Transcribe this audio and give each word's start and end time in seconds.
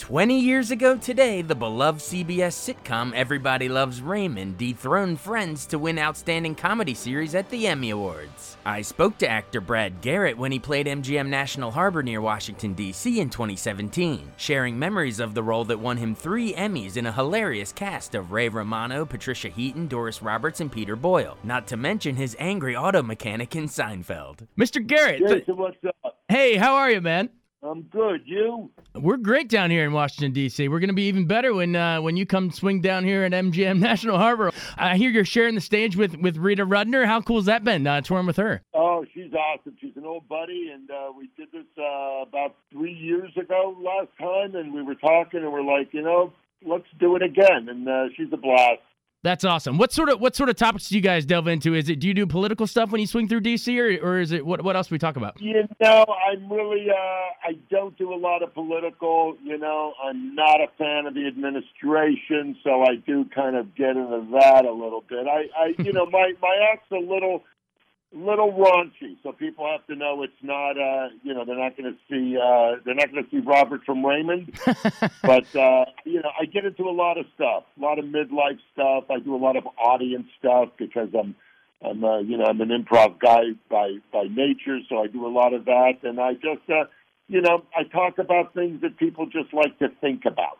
20 0.00 0.40
years 0.40 0.70
ago 0.70 0.96
today, 0.96 1.42
the 1.42 1.54
beloved 1.54 2.00
CBS 2.00 2.74
sitcom 2.74 3.12
Everybody 3.12 3.68
Loves 3.68 4.00
Raymond 4.00 4.56
dethroned 4.56 5.20
Friends 5.20 5.66
to 5.66 5.78
win 5.78 5.98
Outstanding 5.98 6.54
Comedy 6.54 6.94
Series 6.94 7.34
at 7.34 7.50
the 7.50 7.66
Emmy 7.66 7.90
Awards. 7.90 8.56
I 8.64 8.80
spoke 8.80 9.18
to 9.18 9.28
actor 9.28 9.60
Brad 9.60 10.00
Garrett 10.00 10.38
when 10.38 10.52
he 10.52 10.58
played 10.58 10.86
MGM 10.86 11.28
National 11.28 11.70
Harbor 11.70 12.02
near 12.02 12.22
Washington, 12.22 12.72
D.C. 12.72 13.20
in 13.20 13.28
2017, 13.28 14.32
sharing 14.38 14.78
memories 14.78 15.20
of 15.20 15.34
the 15.34 15.42
role 15.42 15.66
that 15.66 15.78
won 15.78 15.98
him 15.98 16.14
three 16.14 16.54
Emmys 16.54 16.96
in 16.96 17.04
a 17.04 17.12
hilarious 17.12 17.70
cast 17.70 18.14
of 18.14 18.32
Ray 18.32 18.48
Romano, 18.48 19.04
Patricia 19.04 19.50
Heaton, 19.50 19.86
Doris 19.86 20.22
Roberts, 20.22 20.60
and 20.60 20.72
Peter 20.72 20.96
Boyle, 20.96 21.36
not 21.44 21.66
to 21.66 21.76
mention 21.76 22.16
his 22.16 22.34
angry 22.38 22.74
auto 22.74 23.02
mechanic 23.02 23.54
in 23.54 23.64
Seinfeld. 23.64 24.46
Mr. 24.58 24.84
Garrett! 24.84 25.20
Jason, 25.20 25.58
what's 25.58 25.76
up? 25.84 26.22
Hey, 26.30 26.56
how 26.56 26.74
are 26.76 26.90
you, 26.90 27.02
man? 27.02 27.28
I'm 27.62 27.82
good. 27.82 28.22
You? 28.24 28.70
We're 28.94 29.18
great 29.18 29.50
down 29.50 29.70
here 29.70 29.84
in 29.84 29.92
Washington 29.92 30.32
D.C. 30.32 30.68
We're 30.68 30.80
going 30.80 30.88
to 30.88 30.94
be 30.94 31.08
even 31.08 31.26
better 31.26 31.52
when 31.52 31.76
uh, 31.76 32.00
when 32.00 32.16
you 32.16 32.24
come 32.24 32.50
swing 32.50 32.80
down 32.80 33.04
here 33.04 33.22
at 33.24 33.32
MGM 33.32 33.78
National 33.80 34.16
Harbor. 34.16 34.50
I 34.78 34.96
hear 34.96 35.10
you're 35.10 35.26
sharing 35.26 35.54
the 35.54 35.60
stage 35.60 35.94
with 35.94 36.16
with 36.16 36.38
Rita 36.38 36.64
Rudner. 36.64 37.04
How 37.04 37.20
cool's 37.20 37.44
that 37.46 37.62
been 37.62 37.86
uh, 37.86 38.00
touring 38.00 38.26
with 38.26 38.38
her? 38.38 38.62
Oh, 38.72 39.04
she's 39.12 39.32
awesome. 39.34 39.76
She's 39.78 39.96
an 39.96 40.06
old 40.06 40.26
buddy, 40.26 40.70
and 40.72 40.90
uh, 40.90 41.12
we 41.16 41.28
did 41.36 41.48
this 41.52 41.66
uh, 41.78 42.22
about 42.22 42.56
three 42.72 42.94
years 42.94 43.30
ago 43.36 43.76
last 43.78 44.08
time, 44.18 44.54
and 44.54 44.72
we 44.72 44.82
were 44.82 44.94
talking, 44.94 45.40
and 45.40 45.52
we're 45.52 45.62
like, 45.62 45.92
you 45.92 46.02
know, 46.02 46.32
let's 46.64 46.88
do 46.98 47.14
it 47.16 47.22
again. 47.22 47.68
And 47.68 47.86
uh, 47.86 48.04
she's 48.16 48.32
a 48.32 48.38
blast. 48.38 48.80
That's 49.22 49.44
awesome. 49.44 49.76
What 49.76 49.92
sort 49.92 50.08
of 50.08 50.18
what 50.18 50.34
sort 50.34 50.48
of 50.48 50.56
topics 50.56 50.88
do 50.88 50.94
you 50.94 51.02
guys 51.02 51.26
delve 51.26 51.46
into? 51.46 51.74
Is 51.74 51.90
it 51.90 51.96
do 51.96 52.08
you 52.08 52.14
do 52.14 52.26
political 52.26 52.66
stuff 52.66 52.90
when 52.90 53.02
you 53.02 53.06
swing 53.06 53.28
through 53.28 53.42
DC, 53.42 53.78
or, 53.78 54.02
or 54.02 54.18
is 54.18 54.32
it 54.32 54.46
what 54.46 54.64
what 54.64 54.76
else 54.76 54.88
do 54.88 54.94
we 54.94 54.98
talk 54.98 55.16
about? 55.16 55.38
You 55.40 55.68
know, 55.78 56.06
I'm 56.30 56.50
really 56.50 56.86
uh, 56.90 56.94
I 56.94 57.58
don't 57.70 57.96
do 57.98 58.14
a 58.14 58.16
lot 58.16 58.42
of 58.42 58.54
political. 58.54 59.36
You 59.44 59.58
know, 59.58 59.92
I'm 60.02 60.34
not 60.34 60.62
a 60.62 60.68
fan 60.78 61.04
of 61.04 61.12
the 61.12 61.26
administration, 61.26 62.56
so 62.64 62.82
I 62.82 62.96
do 63.06 63.26
kind 63.34 63.56
of 63.56 63.74
get 63.74 63.90
into 63.90 64.26
that 64.40 64.64
a 64.64 64.72
little 64.72 65.04
bit. 65.06 65.26
I, 65.26 65.48
I 65.54 65.74
you 65.82 65.92
know, 65.92 66.06
my 66.06 66.32
my 66.40 66.56
act's 66.72 66.90
a 66.90 66.94
little 66.94 67.44
little 68.12 68.52
raunchy, 68.52 69.16
so 69.22 69.32
people 69.32 69.66
have 69.70 69.86
to 69.86 69.94
know 69.94 70.22
it's 70.22 70.32
not. 70.42 70.72
Uh, 70.72 71.08
you 71.22 71.34
know, 71.34 71.44
they're 71.44 71.58
not 71.58 71.76
going 71.76 71.92
to 71.92 71.98
see. 72.08 72.36
Uh, 72.36 72.80
they're 72.84 72.94
not 72.94 73.12
going 73.12 73.24
to 73.24 73.30
see 73.30 73.38
Robert 73.38 73.82
from 73.84 74.04
Raymond. 74.04 74.58
but 75.22 75.56
uh, 75.56 75.84
you 76.04 76.20
know, 76.20 76.30
I 76.38 76.46
get 76.46 76.64
into 76.64 76.84
a 76.84 76.92
lot 76.92 77.18
of 77.18 77.26
stuff, 77.34 77.64
a 77.76 77.80
lot 77.80 77.98
of 77.98 78.04
midlife 78.06 78.58
stuff. 78.72 79.04
I 79.10 79.20
do 79.20 79.34
a 79.34 79.38
lot 79.38 79.56
of 79.56 79.66
audience 79.78 80.26
stuff 80.38 80.70
because 80.78 81.08
I'm. 81.18 81.34
I'm, 81.82 82.04
uh, 82.04 82.18
you 82.18 82.36
know, 82.36 82.44
I'm 82.44 82.60
an 82.60 82.68
improv 82.68 83.18
guy 83.18 83.52
by 83.70 83.94
by 84.12 84.24
nature, 84.24 84.80
so 84.86 85.02
I 85.02 85.06
do 85.06 85.26
a 85.26 85.32
lot 85.32 85.54
of 85.54 85.64
that, 85.64 86.00
and 86.02 86.20
I 86.20 86.34
just, 86.34 86.68
uh, 86.68 86.84
you 87.26 87.40
know, 87.40 87.64
I 87.74 87.84
talk 87.84 88.18
about 88.18 88.52
things 88.52 88.82
that 88.82 88.98
people 88.98 89.24
just 89.24 89.54
like 89.54 89.78
to 89.78 89.88
think 90.02 90.26
about. 90.26 90.58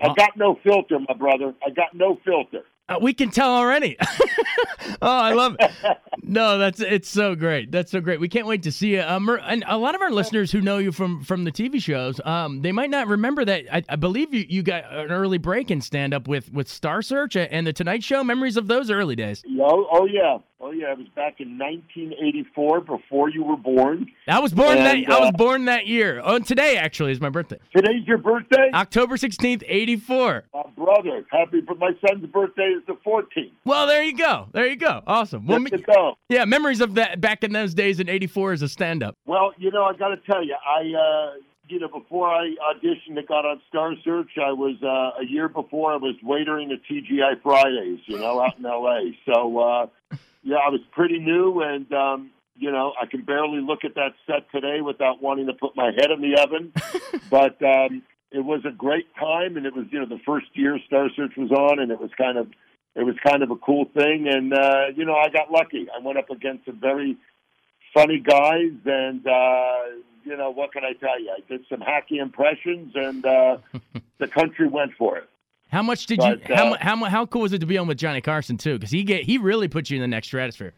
I 0.00 0.12
got 0.14 0.36
no 0.36 0.58
filter, 0.64 0.98
my 0.98 1.14
brother. 1.14 1.54
I 1.64 1.70
got 1.70 1.94
no 1.94 2.18
filter. 2.24 2.64
Uh, 2.88 2.98
we 3.02 3.12
can 3.12 3.30
tell 3.30 3.50
already. 3.54 3.96
oh, 5.02 5.08
I 5.18 5.32
love 5.34 5.56
it. 5.58 5.70
No, 6.30 6.58
that's 6.58 6.78
it's 6.80 7.08
so 7.08 7.34
great. 7.34 7.72
That's 7.72 7.90
so 7.90 8.02
great. 8.02 8.20
We 8.20 8.28
can't 8.28 8.46
wait 8.46 8.64
to 8.64 8.72
see 8.72 8.92
you. 8.96 9.00
Um, 9.00 9.30
and 9.30 9.64
a 9.66 9.78
lot 9.78 9.94
of 9.94 10.02
our 10.02 10.10
listeners 10.10 10.52
who 10.52 10.60
know 10.60 10.76
you 10.76 10.92
from 10.92 11.24
from 11.24 11.44
the 11.44 11.50
TV 11.52 11.80
shows, 11.80 12.20
um, 12.22 12.60
they 12.60 12.70
might 12.70 12.90
not 12.90 13.06
remember 13.08 13.46
that. 13.46 13.64
I, 13.74 13.82
I 13.88 13.96
believe 13.96 14.34
you, 14.34 14.44
you 14.46 14.62
got 14.62 14.84
an 14.92 15.10
early 15.10 15.38
break 15.38 15.70
in 15.70 15.80
stand 15.80 16.12
up 16.12 16.28
with 16.28 16.52
with 16.52 16.68
Star 16.68 17.00
Search 17.00 17.34
and 17.34 17.66
the 17.66 17.72
Tonight 17.72 18.04
Show. 18.04 18.22
Memories 18.22 18.58
of 18.58 18.66
those 18.66 18.90
early 18.90 19.16
days. 19.16 19.42
Oh, 19.58 19.86
oh 19.90 20.04
yeah, 20.06 20.36
oh 20.60 20.70
yeah. 20.70 20.92
It 20.92 20.98
was 20.98 21.08
back 21.16 21.40
in 21.40 21.56
1984, 21.58 22.80
before 22.82 23.30
you 23.30 23.42
were 23.42 23.56
born. 23.56 24.06
I 24.26 24.40
was 24.40 24.52
born 24.52 24.76
And, 24.76 25.06
that. 25.06 25.10
I 25.10 25.18
was 25.20 25.28
uh, 25.28 25.32
born 25.38 25.64
that 25.64 25.86
year. 25.86 26.20
Oh, 26.22 26.40
today 26.40 26.76
actually 26.76 27.12
is 27.12 27.22
my 27.22 27.30
birthday, 27.30 27.58
Today's 27.74 28.06
your 28.06 28.18
birthday, 28.18 28.70
October 28.74 29.16
sixteenth, 29.16 29.62
eighty 29.66 29.96
four. 29.96 30.44
my 30.52 30.62
brother. 30.76 31.24
Happy, 31.30 31.62
but 31.62 31.78
my 31.78 31.92
son's 32.06 32.26
birthday 32.26 32.74
is 32.78 32.86
the 32.86 32.94
14th. 33.06 33.52
Well, 33.64 33.86
there 33.86 34.02
you 34.02 34.16
go. 34.16 34.48
There 34.52 34.66
you 34.66 34.76
go. 34.76 35.02
Awesome. 35.06 35.46
Well, 35.46 35.60
me- 35.60 35.70
go. 35.70 36.16
yeah, 36.28 36.44
memories 36.44 36.80
of 36.80 36.94
that 36.94 37.20
back 37.20 37.44
in 37.44 37.52
those 37.52 37.74
days 37.74 38.00
in 38.00 38.08
'84 38.08 38.52
as 38.52 38.62
a 38.62 38.68
stand-up. 38.68 39.14
Well, 39.26 39.52
you 39.58 39.70
know, 39.70 39.84
I 39.84 39.94
got 39.94 40.08
to 40.08 40.16
tell 40.18 40.44
you, 40.44 40.54
I, 40.66 40.80
uh, 40.80 41.40
you 41.68 41.78
know, 41.80 41.88
before 41.88 42.28
I 42.28 42.54
auditioned 42.72 43.18
and 43.18 43.26
got 43.26 43.44
on 43.44 43.60
Star 43.68 43.92
Search, 44.04 44.30
I 44.38 44.52
was 44.52 44.76
uh, 44.82 45.20
a 45.20 45.26
year 45.26 45.48
before 45.48 45.92
I 45.92 45.96
was 45.96 46.14
waitering 46.24 46.72
at 46.72 46.80
TGI 46.90 47.42
Fridays, 47.42 48.00
you 48.06 48.18
know, 48.18 48.40
out 48.40 48.58
in 48.58 48.64
LA. 48.64 49.12
So, 49.26 49.58
uh, 49.58 49.86
yeah, 50.42 50.56
I 50.56 50.70
was 50.70 50.80
pretty 50.92 51.18
new, 51.18 51.60
and 51.60 51.92
um, 51.92 52.30
you 52.56 52.70
know, 52.72 52.92
I 53.00 53.06
can 53.06 53.22
barely 53.22 53.60
look 53.60 53.84
at 53.84 53.94
that 53.94 54.14
set 54.26 54.50
today 54.50 54.80
without 54.80 55.22
wanting 55.22 55.46
to 55.46 55.52
put 55.52 55.76
my 55.76 55.92
head 55.96 56.10
in 56.10 56.20
the 56.20 56.40
oven. 56.40 56.72
but 57.30 57.62
um, 57.62 58.02
it 58.30 58.44
was 58.44 58.62
a 58.66 58.70
great 58.70 59.06
time, 59.14 59.56
and 59.56 59.64
it 59.64 59.74
was, 59.74 59.86
you 59.90 60.00
know, 60.00 60.06
the 60.06 60.20
first 60.26 60.46
year 60.54 60.78
Star 60.86 61.08
Search 61.14 61.32
was 61.36 61.50
on, 61.50 61.78
and 61.78 61.90
it 61.90 62.00
was 62.00 62.10
kind 62.16 62.36
of, 62.36 62.48
it 62.98 63.04
was 63.04 63.14
kind 63.24 63.44
of 63.44 63.50
a 63.52 63.56
cool 63.56 63.84
thing, 63.94 64.26
and 64.28 64.52
uh, 64.52 64.86
you 64.94 65.04
know, 65.04 65.14
I 65.14 65.28
got 65.28 65.52
lucky. 65.52 65.86
I 65.94 66.04
went 66.04 66.18
up 66.18 66.30
against 66.30 66.66
some 66.66 66.80
very 66.80 67.16
funny 67.94 68.18
guys, 68.18 68.72
and 68.84 69.24
uh, 69.24 69.78
you 70.24 70.36
know 70.36 70.50
what 70.50 70.72
can 70.72 70.82
I 70.84 70.94
tell 70.94 71.20
you? 71.20 71.30
I 71.30 71.40
did 71.48 71.64
some 71.68 71.80
hacky 71.80 72.20
impressions, 72.20 72.92
and 72.96 73.24
uh, 73.24 73.58
the 74.18 74.26
country 74.26 74.66
went 74.66 74.92
for 74.98 75.16
it. 75.16 75.28
How 75.70 75.82
much 75.82 76.06
did 76.06 76.18
But, 76.18 76.48
you? 76.48 76.54
How, 76.56 76.74
uh, 76.74 76.78
how 76.80 77.04
how 77.04 77.26
cool 77.26 77.42
was 77.42 77.52
it 77.52 77.60
to 77.60 77.66
be 77.66 77.78
on 77.78 77.86
with 77.86 77.98
Johnny 77.98 78.20
Carson 78.20 78.56
too? 78.56 78.74
Because 78.74 78.90
he 78.90 79.04
get 79.04 79.22
he 79.22 79.38
really 79.38 79.68
put 79.68 79.90
you 79.90 79.96
in 79.96 80.02
the 80.02 80.08
next 80.08 80.26
stratosphere. 80.28 80.74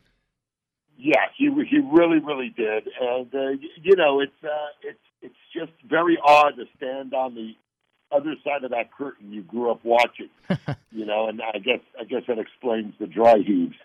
Yeah, 0.98 1.24
he 1.38 1.46
he 1.70 1.78
really 1.78 2.18
really 2.18 2.50
did, 2.54 2.86
and 3.00 3.34
uh, 3.34 3.50
you 3.82 3.96
know 3.96 4.20
it's 4.20 4.44
uh, 4.44 4.48
it's 4.82 4.98
it's 5.22 5.34
just 5.56 5.72
very 5.88 6.18
odd 6.22 6.56
to 6.56 6.64
stand 6.76 7.14
on 7.14 7.34
the 7.34 7.54
other 8.12 8.34
side 8.44 8.64
of 8.64 8.70
that 8.70 8.92
curtain 8.92 9.32
you 9.32 9.42
grew 9.42 9.70
up 9.70 9.84
watching, 9.84 10.30
you 10.92 11.04
know, 11.04 11.28
and 11.28 11.40
I 11.42 11.58
guess 11.58 11.80
I 11.98 12.04
guess 12.04 12.22
that 12.28 12.38
explains 12.38 12.94
the 12.98 13.06
dry 13.06 13.38
heaves. 13.38 13.76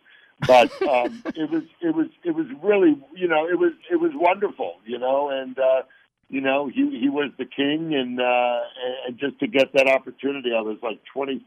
But 0.45 0.71
um, 0.87 1.23
it 1.35 1.49
was 1.49 1.63
it 1.81 1.95
was 1.95 2.07
it 2.23 2.31
was 2.31 2.47
really 2.61 2.97
you 3.15 3.27
know 3.27 3.47
it 3.47 3.59
was 3.59 3.73
it 3.91 3.97
was 3.97 4.11
wonderful, 4.13 4.75
you 4.85 4.97
know, 4.97 5.29
and 5.29 5.57
uh, 5.57 5.83
you 6.29 6.41
know 6.41 6.67
he 6.67 6.99
he 6.99 7.09
was 7.09 7.31
the 7.37 7.45
king, 7.45 7.93
and 7.93 8.19
uh, 8.19 8.59
and 9.07 9.17
just 9.17 9.39
to 9.39 9.47
get 9.47 9.73
that 9.73 9.87
opportunity, 9.87 10.51
I 10.55 10.61
was 10.61 10.77
like 10.81 10.99
twenty 11.11 11.45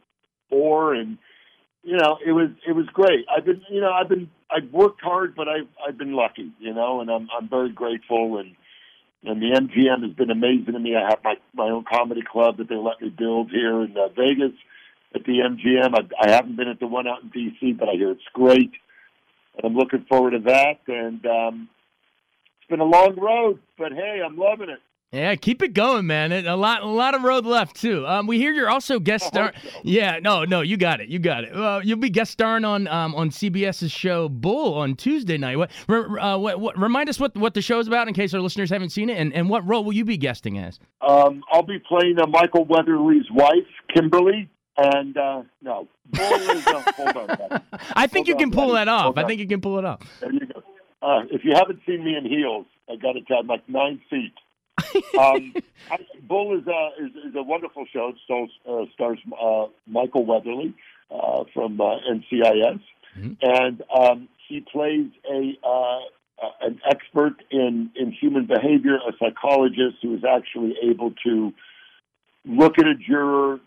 four 0.48 0.94
and 0.94 1.18
you 1.82 1.96
know, 1.96 2.18
it 2.24 2.32
was 2.32 2.50
it 2.66 2.72
was 2.72 2.86
great. 2.92 3.24
I've 3.34 3.44
been 3.44 3.62
you 3.70 3.80
know 3.80 3.92
I've 3.92 4.08
been 4.08 4.28
I've 4.50 4.70
worked 4.72 5.00
hard, 5.00 5.34
but 5.34 5.48
I've 5.48 5.68
I've 5.86 5.96
been 5.96 6.12
lucky, 6.12 6.52
you 6.58 6.74
know, 6.74 7.00
and 7.00 7.10
I'm 7.10 7.28
I'm 7.36 7.48
very 7.48 7.70
grateful 7.70 8.38
and 8.38 8.54
and 9.24 9.42
the 9.42 9.58
MGM 9.58 10.02
has 10.02 10.12
been 10.12 10.30
amazing 10.30 10.72
to 10.72 10.78
me. 10.78 10.94
I 10.96 11.08
have 11.10 11.18
my 11.24 11.34
my 11.54 11.70
own 11.70 11.84
comedy 11.90 12.22
club 12.22 12.58
that 12.58 12.68
they 12.68 12.76
let 12.76 13.00
me 13.00 13.08
build 13.08 13.50
here 13.50 13.82
in 13.82 13.96
uh, 13.96 14.08
Vegas 14.08 14.52
at 15.14 15.24
the 15.24 15.38
MGM. 15.38 15.94
I, 15.94 16.28
I 16.28 16.30
haven't 16.30 16.56
been 16.56 16.68
at 16.68 16.80
the 16.80 16.86
one 16.86 17.08
out 17.08 17.22
in 17.22 17.30
DC, 17.30 17.78
but 17.78 17.88
I 17.88 17.92
hear 17.92 18.10
it's 18.10 18.22
great, 18.32 18.72
and 19.56 19.64
I'm 19.64 19.74
looking 19.74 20.04
forward 20.08 20.32
to 20.32 20.38
that. 20.40 20.80
And 20.86 21.24
um, 21.26 21.68
it's 22.60 22.70
been 22.70 22.80
a 22.80 22.84
long 22.84 23.16
road, 23.16 23.58
but 23.76 23.92
hey, 23.92 24.20
I'm 24.24 24.36
loving 24.36 24.70
it. 24.70 24.80
Yeah, 25.10 25.34
keep 25.36 25.62
it 25.62 25.72
going, 25.72 26.06
man. 26.06 26.32
A 26.32 26.54
lot, 26.54 26.82
a 26.82 26.86
lot 26.86 27.14
of 27.14 27.22
road 27.22 27.46
left 27.46 27.76
too. 27.76 28.06
Um, 28.06 28.26
we 28.26 28.36
hear 28.36 28.52
you're 28.52 28.68
also 28.68 28.98
guest 28.98 29.26
star. 29.26 29.54
Yeah, 29.82 30.18
no, 30.20 30.44
no, 30.44 30.60
you 30.60 30.76
got 30.76 31.00
it, 31.00 31.08
you 31.08 31.18
got 31.18 31.44
it. 31.44 31.56
Uh, 31.56 31.80
you'll 31.82 31.98
be 31.98 32.10
guest 32.10 32.30
starring 32.30 32.66
on 32.66 32.86
um, 32.88 33.14
on 33.14 33.30
CBS's 33.30 33.90
show 33.90 34.28
Bull 34.28 34.74
on 34.74 34.96
Tuesday 34.96 35.38
night. 35.38 35.56
What, 35.56 35.70
uh, 35.88 36.36
what, 36.36 36.60
what, 36.60 36.78
remind 36.78 37.08
us 37.08 37.18
what 37.18 37.34
what 37.38 37.54
the 37.54 37.62
show's 37.62 37.86
about 37.86 38.06
in 38.06 38.12
case 38.12 38.34
our 38.34 38.40
listeners 38.40 38.68
haven't 38.68 38.90
seen 38.90 39.08
it, 39.08 39.16
and, 39.16 39.32
and 39.32 39.48
what 39.48 39.66
role 39.66 39.82
will 39.82 39.94
you 39.94 40.04
be 40.04 40.18
guesting 40.18 40.58
as? 40.58 40.78
Um, 41.00 41.42
I'll 41.50 41.62
be 41.62 41.78
playing 41.78 42.18
uh, 42.20 42.26
Michael 42.26 42.66
Weatherly's 42.66 43.30
wife, 43.30 43.66
Kimberly, 43.94 44.50
and 44.76 45.16
uh, 45.16 45.42
no, 45.62 45.88
Bull 46.10 46.34
is. 46.34 46.66
Uh, 46.66 46.82
hold 46.96 47.16
on, 47.16 47.62
I 47.94 48.06
think 48.08 48.26
hold 48.26 48.28
you 48.28 48.36
can 48.36 48.50
pull 48.50 48.72
that 48.72 48.88
off. 48.88 49.16
I 49.16 49.24
think 49.24 49.40
you 49.40 49.48
can 49.48 49.62
pull 49.62 49.78
it 49.78 49.86
off. 49.86 50.00
There 50.20 50.30
you 50.30 50.40
go. 50.40 50.62
Uh, 51.00 51.22
if 51.30 51.46
you 51.46 51.52
haven't 51.54 51.80
seen 51.86 52.04
me 52.04 52.14
in 52.14 52.26
heels, 52.26 52.66
I 52.90 52.96
got 52.96 53.12
to 53.12 53.22
tell 53.22 53.38
you, 53.38 53.42
I'm 53.42 53.46
like 53.46 53.66
nine 53.70 54.02
feet 54.10 54.34
um, 55.18 55.54
I, 55.90 55.98
Bull 56.26 56.58
is 56.58 56.66
a 56.66 56.90
is, 57.02 57.30
is, 57.30 57.34
a 57.34 57.42
wonderful 57.42 57.86
show. 57.92 58.08
It 58.08 58.16
stars, 58.24 58.50
uh, 58.68 58.84
stars 58.94 59.18
uh, 59.40 59.66
Michael 59.86 60.24
Weatherly 60.24 60.74
uh, 61.10 61.44
from 61.54 61.80
uh, 61.80 61.96
NCIS, 62.10 62.80
mm-hmm. 63.18 63.32
and 63.42 63.82
um, 63.94 64.28
he 64.48 64.60
plays 64.60 65.10
a 65.30 65.58
uh, 65.66 66.00
an 66.62 66.80
expert 66.88 67.42
in 67.50 67.90
in 67.96 68.12
human 68.12 68.46
behavior, 68.46 68.96
a 68.96 69.12
psychologist 69.18 69.96
who 70.02 70.14
is 70.14 70.22
actually 70.24 70.74
able 70.82 71.12
to 71.24 71.52
look 72.44 72.78
at 72.78 72.86
a 72.86 72.94
juror, 72.94 73.60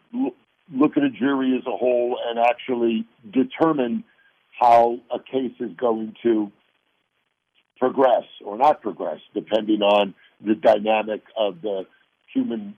look 0.74 0.98
at 0.98 1.04
a 1.04 1.10
jury 1.10 1.58
as 1.58 1.66
a 1.66 1.76
whole, 1.76 2.18
and 2.28 2.40
actually 2.40 3.06
determine 3.32 4.04
how 4.60 5.00
a 5.12 5.20
case 5.20 5.56
is 5.60 5.72
going 5.78 6.16
to 6.24 6.52
progress 7.80 8.26
or 8.46 8.58
not 8.58 8.82
progress, 8.82 9.20
depending 9.34 9.82
on 9.82 10.14
the 10.46 10.56
dynamic 10.56 11.22
of 11.38 11.62
the 11.62 11.86
human, 12.34 12.76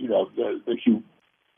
you 0.00 0.08
know, 0.08 0.30
the 0.36 0.60
the, 0.66 1.02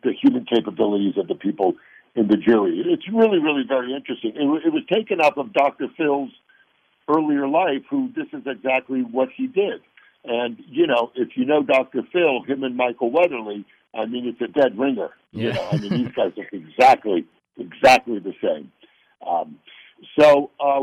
the 0.03 0.12
human 0.12 0.44
capabilities 0.44 1.15
of 1.17 1.29
the 1.29 1.35
people 1.35 1.75
in 2.15 2.29
the 2.29 2.37
jury. 2.37 2.82
It's 2.87 3.09
really, 3.12 3.38
really 3.38 3.65
very 3.67 3.94
interesting. 3.94 4.32
It, 4.35 4.67
it 4.67 4.73
was 4.73 4.82
taken 4.93 5.20
up 5.20 5.38
of 5.38 5.53
Dr. 5.53 5.87
Phil's 5.97 6.31
earlier 7.09 7.49
life, 7.49 7.82
who 7.88 8.11
this 8.15 8.26
is 8.32 8.47
exactly 8.47 9.00
what 9.00 9.29
he 9.35 9.47
did. 9.47 9.81
And 10.25 10.59
you 10.67 10.87
know, 10.87 11.12
if 11.15 11.37
you 11.37 11.44
know 11.44 11.62
Dr. 11.62 12.03
Phil, 12.12 12.43
him 12.43 12.64
and 12.64 12.76
Michael 12.76 13.11
Weatherly, 13.11 13.64
I 13.94 14.06
mean, 14.06 14.26
it's 14.26 14.41
a 14.41 14.53
dead 14.53 14.79
ringer. 14.79 15.11
Yeah. 15.32 15.49
You 15.49 15.53
know, 15.53 15.69
I 15.73 15.76
mean, 15.79 16.05
these 16.05 16.14
guys 16.14 16.32
are 16.37 16.49
exactly, 16.53 17.26
exactly 17.56 18.19
the 18.19 18.35
same. 18.43 18.73
Um, 19.26 19.59
so, 20.19 20.50
uh, 20.61 20.81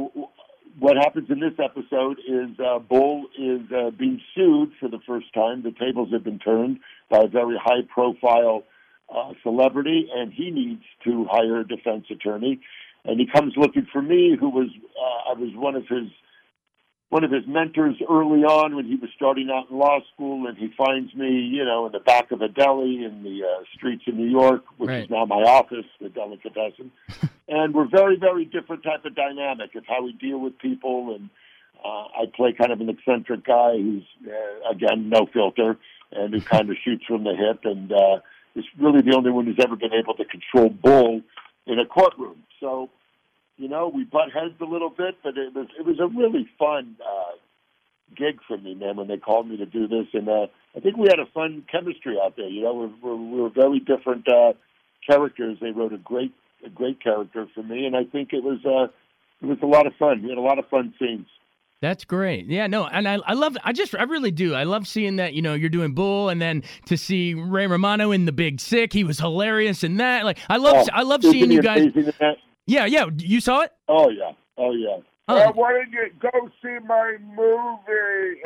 what 0.80 0.98
happens 0.98 1.30
in 1.30 1.40
this 1.40 1.54
episode 1.64 2.20
is 2.20 2.60
uh, 2.60 2.80
Bull 2.80 3.26
is 3.38 3.62
uh, 3.72 3.92
being 3.92 4.22
sued 4.34 4.72
for 4.80 4.90
the 4.90 5.00
first 5.08 5.34
time. 5.34 5.64
The 5.64 5.72
tables 5.72 6.10
have 6.12 6.24
been 6.24 6.40
turned 6.40 6.80
by 7.10 7.20
a 7.20 7.28
very 7.28 7.58
high 7.58 7.82
profile 7.88 8.64
uh, 9.14 9.34
celebrity, 9.44 10.10
and 10.14 10.34
he 10.34 10.52
needs 10.52 10.84
to 11.06 11.26
hire 11.30 11.62
a 11.62 11.68
defense 11.68 12.06
attorney. 12.10 12.60
And 13.06 13.20
he 13.20 13.28
comes 13.28 13.54
looking 13.56 13.88
for 13.92 14.02
me, 14.02 14.36
who 14.38 14.50
was 14.50 14.68
uh, 14.70 15.32
I 15.32 15.40
was 15.40 15.52
one 15.56 15.76
of 15.76 15.88
his 15.88 16.10
one 17.10 17.24
of 17.24 17.32
his 17.32 17.44
mentors 17.48 17.96
early 18.10 18.44
on 18.44 18.76
when 18.76 18.86
he 18.86 18.96
was 18.96 19.10
starting 19.16 19.50
out 19.50 19.70
in 19.70 19.78
law 19.78 20.00
school, 20.14 20.48
and 20.48 20.58
he 20.58 20.70
finds 20.76 21.14
me, 21.14 21.30
you 21.30 21.64
know, 21.64 21.86
in 21.86 21.92
the 21.92 22.00
back 22.00 22.32
of 22.32 22.42
a 22.42 22.50
deli 22.50 23.06
in 23.06 23.24
the 23.24 23.44
uh, 23.44 23.64
streets 23.76 24.04
of 24.08 24.16
New 24.16 24.28
York, 24.28 24.64
which 24.78 24.90
right. 24.90 25.04
is 25.04 25.10
now 25.10 25.24
my 25.26 25.44
office, 25.44 25.86
the 26.02 26.10
delicatessen. 26.10 26.92
and 27.48 27.74
we're 27.74 27.88
very, 27.88 28.18
very 28.18 28.46
different 28.46 28.84
type 28.84 29.06
of 29.06 29.16
dynamic 29.16 29.76
of 29.76 29.86
how 29.88 30.04
we 30.04 30.14
deal 30.14 30.40
with 30.40 30.58
people. 30.60 31.16
And 31.16 31.30
uh, 31.84 32.22
I 32.22 32.26
play 32.36 32.54
kind 32.54 32.72
of 32.72 32.82
an 32.82 32.90
eccentric 32.90 33.46
guy 33.46 33.74
who's, 33.74 34.04
uh, 34.28 34.70
again, 34.72 35.10
no 35.10 35.28
filter, 35.32 35.78
and 36.12 36.34
who 36.34 36.42
kind 36.42 36.70
of 36.70 36.78
shoots 36.84 37.06
from 37.06 37.24
the 37.24 37.36
hip, 37.36 37.62
and 37.64 37.92
uh, 37.92 38.20
is 38.56 38.66
really 38.80 39.02
the 39.02 39.16
only 39.16 39.32
one 39.32 39.46
who's 39.46 39.60
ever 39.64 39.76
been 39.76 39.94
able 39.94 40.16
to 40.16 40.26
control 40.26 40.70
bull 40.70 41.22
in 41.68 41.80
a 41.80 41.86
courtroom. 41.86 42.44
So 42.60 42.90
you 43.58 43.70
know, 43.70 43.92
we 43.94 44.04
butt 44.04 44.32
heads 44.34 44.56
a 44.60 44.66
little 44.66 44.90
bit, 44.90 45.18
but 45.24 45.38
it 45.38 45.54
was 45.54 45.68
it 45.80 45.86
was 45.86 46.00
a 46.00 46.08
really 46.08 46.48
fun 46.60 46.98
uh, 47.02 47.38
gig 48.16 48.40
for 48.48 48.58
me, 48.58 48.76
man. 48.76 48.98
When 48.98 49.08
they 49.08 49.18
called 49.18 49.48
me 49.48 49.58
to 49.58 49.66
do 49.66 49.88
this, 49.88 50.08
and 50.14 50.28
uh, 50.28 50.48
I 50.76 50.80
think 50.82 50.98
we 50.98 51.08
had 51.10 51.20
a 51.20 51.26
fun 51.34 51.64
chemistry 51.72 52.18
out 52.22 52.36
there. 52.36 52.50
You 52.50 52.64
know, 52.64 52.74
we 52.74 53.10
were, 53.10 53.16
we 53.16 53.42
were 53.42 53.50
very 53.50 53.80
different 53.80 54.28
uh, 54.28 54.54
characters. 55.10 55.58
They 55.62 55.72
wrote 55.72 55.94
a 55.94 55.98
great 55.98 56.34
a 56.64 56.70
great 56.70 57.02
character 57.02 57.48
for 57.54 57.64
me, 57.64 57.86
and 57.86 57.96
I 57.96 58.04
think 58.04 58.34
it 58.34 58.44
was 58.44 58.60
uh, 58.66 58.92
it 59.42 59.48
was 59.48 59.58
a 59.62 59.66
lot 59.66 59.88
of 59.88 59.94
fun. 59.98 60.22
We 60.24 60.30
had 60.30 60.38
a 60.38 60.42
lot 60.42 60.60
of 60.60 60.68
fun 60.70 60.94
scenes. 61.00 61.28
That's 61.82 62.06
great. 62.06 62.46
Yeah, 62.48 62.68
no, 62.68 62.86
and 62.88 63.08
I, 63.08 63.20
I 63.26 63.34
love, 63.34 63.58
I 63.64 63.74
just, 63.74 63.94
I 63.94 64.04
really 64.04 64.32
do. 64.32 64.56
I 64.56 64.64
love 64.64 64.88
seeing 64.88 65.18
that, 65.18 65.34
you 65.34 65.42
know, 65.42 65.54
you're 65.54 65.70
doing 65.70 65.94
Bull, 65.94 66.30
and 66.30 66.42
then 66.42 66.64
to 66.86 66.98
see 66.98 67.34
Ray 67.34 67.68
Romano 67.68 68.12
in 68.12 68.26
The 68.26 68.32
Big 68.32 68.60
Sick, 68.60 68.94
he 68.94 69.04
was 69.04 69.20
hilarious 69.20 69.84
in 69.84 69.98
that. 69.98 70.24
Like, 70.24 70.40
I 70.50 70.58
love, 70.58 70.78
oh, 70.78 70.88
I 70.94 71.04
love 71.04 71.22
seeing 71.22 71.52
you 71.52 71.62
guys. 71.62 71.92
Yeah, 72.66 72.86
yeah. 72.86 73.06
You 73.18 73.40
saw 73.40 73.62
it? 73.62 73.72
Oh 73.88 74.10
yeah. 74.10 74.32
Oh 74.58 74.72
yeah. 74.72 74.98
Oh. 75.28 75.36
Uh, 75.36 75.52
why 75.52 75.74
didn't 75.74 75.92
you 75.92 76.10
go 76.20 76.50
see 76.62 76.80
my 76.88 77.18
movie? 77.36 78.42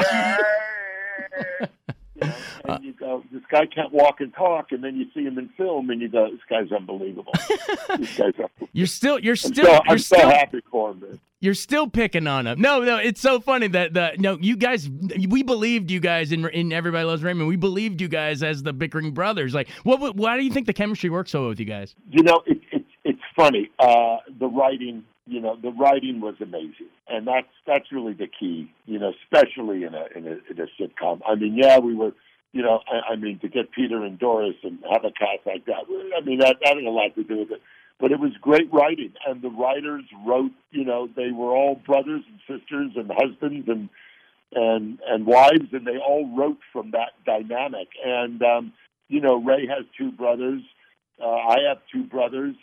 you 2.22 2.28
know, 2.28 2.36
and 2.76 2.84
you 2.84 2.94
go, 2.94 3.24
this 3.32 3.42
guy 3.50 3.66
can't 3.66 3.94
walk 3.94 4.20
and 4.20 4.34
talk, 4.34 4.72
and 4.72 4.84
then 4.84 4.96
you 4.96 5.06
see 5.14 5.24
him 5.24 5.38
in 5.38 5.50
film, 5.50 5.90
and 5.90 6.02
you 6.02 6.10
go, 6.10 6.30
this 6.30 6.40
guy's 6.50 6.72
unbelievable. 6.72 7.34
this 7.98 8.18
guy's 8.18 8.20
unbelievable. 8.20 8.70
You're 8.74 8.88
still, 8.88 9.20
you're 9.20 9.36
still, 9.36 9.66
so, 9.66 9.72
you're 9.72 9.82
I'm 9.88 10.00
still, 10.00 10.20
so 10.20 10.30
happy 10.30 10.62
for 10.70 10.92
him. 10.92 11.00
Man. 11.02 11.20
You're 11.42 11.54
still 11.54 11.88
picking 11.88 12.28
on 12.28 12.48
him. 12.48 12.60
No, 12.60 12.84
no, 12.84 12.98
it's 12.98 13.22
so 13.22 13.40
funny 13.40 13.68
that 13.70 13.94
the 13.94 14.12
no, 14.18 14.38
you 14.42 14.58
guys, 14.58 14.90
we 15.30 15.42
believed 15.42 15.90
you 15.90 16.02
guys 16.02 16.34
in 16.34 16.46
in 16.50 16.74
Everybody 16.74 17.06
Loves 17.06 17.24
Raymond. 17.24 17.48
We 17.48 17.56
believed 17.56 18.02
you 18.02 18.10
guys 18.10 18.44
as 18.44 18.62
the 18.62 18.74
bickering 18.74 19.12
brothers. 19.12 19.54
Like, 19.54 19.70
what? 19.84 20.18
Why 20.18 20.36
do 20.36 20.44
you 20.44 20.52
think 20.52 20.68
the 20.68 20.74
chemistry 20.74 21.10
works 21.10 21.32
so 21.32 21.42
well 21.42 21.50
with 21.50 21.60
you 21.60 21.66
guys? 21.66 21.96
You 22.12 22.24
know, 22.24 22.44
it, 22.46 22.60
it 22.74 22.86
it's 23.06 23.22
funny. 23.38 23.72
Uh, 23.80 24.18
the 24.38 24.48
writing, 24.48 25.06
you 25.30 25.40
know, 25.40 25.56
the 25.62 25.72
writing 25.72 26.22
was 26.22 26.36
amazing, 26.42 26.90
and 27.08 27.28
that's 27.28 27.48
that's 27.68 27.92
really 27.92 28.14
the 28.14 28.28
key. 28.28 28.72
You 28.86 29.00
know, 29.00 29.14
especially 29.24 29.84
in 29.84 29.94
a 29.94 30.06
in 30.16 30.28
a, 30.28 30.38
in 30.50 30.60
a 30.60 30.68
sitcom. 30.82 31.22
I 31.28 31.36
mean, 31.36 31.56
yeah, 31.56 31.80
we 31.80 31.96
were. 31.96 32.12
You 32.52 32.64
know, 32.64 32.80
I, 32.88 33.14
I 33.14 33.16
mean, 33.16 33.38
to 33.40 33.48
get 33.48 33.72
Peter 33.72 34.04
and 34.04 34.18
Doris 34.18 34.56
and 34.64 34.80
have 34.92 35.06
a 35.06 35.12
cast 35.12 35.46
like 35.46 35.66
that. 35.66 35.86
I 36.18 36.26
mean, 36.26 36.40
that 36.40 36.58
that 36.64 36.76
had 36.76 36.84
a 36.84 36.90
lot 36.90 37.14
to 37.14 37.24
do 37.24 37.38
with 37.38 37.52
it. 37.52 37.62
But 38.00 38.12
it 38.12 38.20
was 38.20 38.32
great 38.42 38.74
writing, 38.74 39.14
and 39.28 39.42
the 39.42 39.50
writers 39.50 40.04
wrote. 40.26 40.52
You 40.72 40.84
know, 40.84 41.08
they 41.16 41.32
were 41.32 41.56
all 41.56 41.76
brothers 41.76 42.24
and 42.28 42.40
sisters 42.48 42.94
and 42.96 43.12
husbands 43.12 43.70
and 43.70 43.90
and 44.54 45.00
and 45.08 45.28
wives, 45.28 45.72
and 45.74 45.86
they 45.86 45.98
all 45.98 46.28
wrote 46.36 46.58
from 46.74 46.92
that 46.92 47.12
dynamic. 47.24 47.90
And 48.04 48.42
um, 48.42 48.74
you 49.10 49.22
know, 49.22 49.36
Ray 49.36 49.68
has 49.68 49.86
two 49.96 50.12
brothers. 50.12 50.64
Uh, 51.22 51.30
I 51.30 51.58
have 51.68 51.78
two 51.94 52.04
brothers 52.06 52.56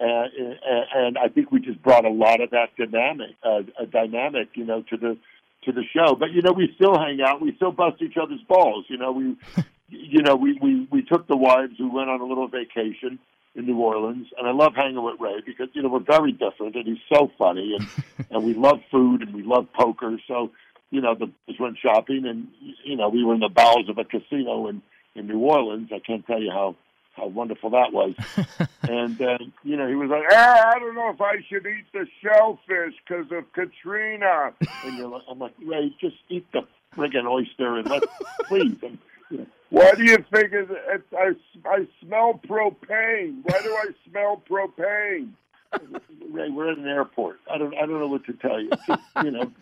and, 0.00 0.58
and 0.94 1.18
I 1.18 1.28
think 1.28 1.50
we 1.50 1.60
just 1.60 1.82
brought 1.82 2.04
a 2.04 2.10
lot 2.10 2.40
of 2.40 2.50
that 2.50 2.76
dynamic, 2.76 3.34
uh, 3.42 3.62
a 3.80 3.86
dynamic, 3.86 4.48
you 4.54 4.64
know, 4.64 4.82
to 4.90 4.96
the 4.96 5.18
to 5.64 5.72
the 5.72 5.82
show. 5.94 6.14
But 6.14 6.30
you 6.32 6.42
know, 6.42 6.52
we 6.52 6.72
still 6.76 6.96
hang 6.96 7.20
out. 7.20 7.40
We 7.40 7.54
still 7.56 7.72
bust 7.72 8.00
each 8.00 8.16
other's 8.20 8.42
balls. 8.48 8.86
You 8.88 8.98
know, 8.98 9.12
we, 9.12 9.36
you 9.88 10.22
know, 10.22 10.36
we 10.36 10.58
we 10.60 10.88
we 10.90 11.02
took 11.02 11.26
the 11.26 11.36
wives. 11.36 11.74
We 11.78 11.88
went 11.88 12.10
on 12.10 12.20
a 12.20 12.24
little 12.24 12.48
vacation 12.48 13.18
in 13.54 13.66
New 13.66 13.78
Orleans, 13.78 14.28
and 14.38 14.46
I 14.46 14.52
love 14.52 14.74
hanging 14.74 15.02
with 15.02 15.20
Ray 15.20 15.40
because 15.44 15.68
you 15.72 15.82
know 15.82 15.88
we're 15.88 16.00
very 16.00 16.32
different, 16.32 16.76
and 16.76 16.86
he's 16.86 17.02
so 17.12 17.30
funny, 17.38 17.76
and 17.78 18.26
and 18.30 18.44
we 18.44 18.54
love 18.54 18.78
food 18.90 19.22
and 19.22 19.34
we 19.34 19.42
love 19.42 19.66
poker. 19.78 20.16
So 20.28 20.52
you 20.90 21.00
know, 21.00 21.14
the 21.14 21.26
boys 21.26 21.58
went 21.58 21.78
shopping, 21.78 22.24
and 22.26 22.48
you 22.84 22.96
know, 22.96 23.08
we 23.08 23.24
were 23.24 23.34
in 23.34 23.40
the 23.40 23.48
bowels 23.48 23.88
of 23.88 23.98
a 23.98 24.04
casino 24.04 24.68
in 24.68 24.82
in 25.14 25.26
New 25.26 25.40
Orleans. 25.40 25.90
I 25.92 25.98
can't 25.98 26.26
tell 26.26 26.40
you 26.40 26.50
how 26.50 26.76
how 27.18 27.26
wonderful 27.26 27.70
that 27.70 27.92
was. 27.92 28.14
and 28.82 29.20
uh, 29.20 29.38
you 29.62 29.76
know, 29.76 29.88
he 29.88 29.94
was 29.94 30.10
like, 30.10 30.24
ah, 30.30 30.72
I 30.74 30.78
don't 30.78 30.94
know 30.94 31.10
if 31.10 31.20
I 31.20 31.36
should 31.48 31.66
eat 31.66 31.86
the 31.92 32.06
shellfish 32.22 32.94
because 33.06 33.26
of 33.32 33.52
Katrina. 33.52 34.52
And 34.84 34.96
you're 34.96 35.08
like, 35.08 35.22
I'm 35.28 35.38
like, 35.38 35.54
Ray, 35.64 35.94
just 36.00 36.16
eat 36.28 36.46
the 36.52 36.62
friggin' 36.96 37.26
oyster 37.26 37.78
and 37.78 37.88
let's 37.88 38.06
please. 38.44 38.76
And, 38.82 38.98
you 39.30 39.38
know, 39.38 39.46
Why 39.70 39.92
do 39.92 40.04
you 40.04 40.16
think 40.32 40.52
it, 40.52 40.68
it, 40.70 41.02
I 41.12 41.34
I 41.68 41.86
smell 42.02 42.40
propane? 42.48 43.40
Why 43.42 43.60
do 43.62 43.74
I 43.74 43.86
smell 44.08 44.42
propane? 44.48 45.30
Ray, 46.30 46.48
we're 46.48 46.72
at 46.72 46.78
an 46.78 46.86
airport. 46.86 47.40
I 47.50 47.58
don't 47.58 47.74
I 47.74 47.80
don't 47.80 48.00
know 48.00 48.08
what 48.08 48.24
to 48.24 48.32
tell 48.32 48.60
you. 48.60 48.70
Just, 48.86 49.02
you 49.22 49.30
know, 49.30 49.52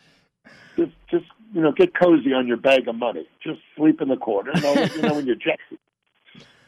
just 0.77 0.93
just 1.11 1.25
you 1.53 1.61
know, 1.61 1.73
get 1.73 1.95
cozy 1.95 2.33
on 2.33 2.47
your 2.47 2.57
bag 2.57 2.89
of 2.89 2.97
money. 2.97 3.29
Just 3.43 3.61
sleep 3.77 4.01
in 4.01 4.09
the 4.09 4.17
corner. 4.17 4.53
You 4.55 4.61
know, 4.61 4.75
you 4.75 5.03
know 5.03 5.15
when 5.15 5.27
you're 5.27 5.35
jetting. 5.37 5.79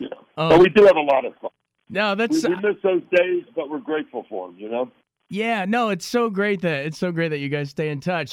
Know, 0.00 0.08
oh. 0.36 0.42
Um, 0.44 0.48
but 0.50 0.60
we 0.60 0.68
do 0.68 0.84
have 0.84 0.96
a 0.96 1.00
lot 1.00 1.24
of 1.24 1.34
fun. 1.40 1.50
No, 1.90 2.14
that's 2.14 2.44
we, 2.44 2.54
we 2.54 2.60
miss 2.60 2.76
those 2.82 3.02
days, 3.14 3.44
but 3.54 3.70
we're 3.70 3.78
grateful 3.78 4.24
for 4.28 4.48
them. 4.48 4.56
You 4.58 4.70
know. 4.70 4.90
Yeah, 5.30 5.64
no, 5.66 5.90
it's 5.90 6.06
so 6.06 6.30
great 6.30 6.62
that 6.62 6.86
it's 6.86 6.98
so 6.98 7.12
great 7.12 7.28
that 7.28 7.38
you 7.38 7.48
guys 7.48 7.70
stay 7.70 7.90
in 7.90 8.00
touch. 8.00 8.32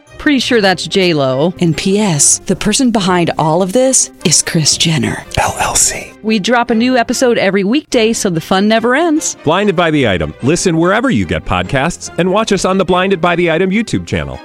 Pretty 0.21 0.37
sure 0.37 0.61
that's 0.61 0.85
J 0.85 1.15
Lo. 1.15 1.51
And 1.61 1.75
P.S. 1.75 2.37
The 2.45 2.55
person 2.55 2.91
behind 2.91 3.31
all 3.39 3.63
of 3.63 3.73
this 3.73 4.11
is 4.23 4.43
Kris 4.43 4.77
Jenner 4.77 5.15
LLC. 5.31 6.21
We 6.21 6.37
drop 6.37 6.69
a 6.69 6.75
new 6.75 6.95
episode 6.95 7.39
every 7.39 7.63
weekday, 7.63 8.13
so 8.13 8.29
the 8.29 8.39
fun 8.39 8.67
never 8.67 8.93
ends. 8.93 9.35
Blinded 9.43 9.75
by 9.75 9.89
the 9.89 10.07
item. 10.07 10.35
Listen 10.43 10.77
wherever 10.77 11.09
you 11.09 11.25
get 11.25 11.43
podcasts, 11.43 12.15
and 12.19 12.31
watch 12.31 12.51
us 12.51 12.65
on 12.65 12.77
the 12.77 12.85
Blinded 12.85 13.19
by 13.19 13.35
the 13.35 13.49
Item 13.49 13.71
YouTube 13.71 14.05
channel. 14.05 14.39